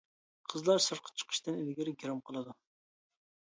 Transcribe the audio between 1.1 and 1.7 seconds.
چىقىشتىن